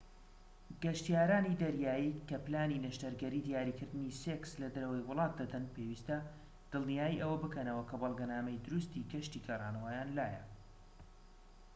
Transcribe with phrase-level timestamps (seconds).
[0.83, 6.17] گەشتیارانی دەریایی کە پلانی نەشتەرگەری دیاریکردنەوەی سێکس لە دەرەوەی وڵات دەدەن پێویستە
[6.71, 10.43] دڵنیای ئەوە بکەنەوە کە بەڵگەنامەی دروستی گەشتی گەڕانەوەیان لایە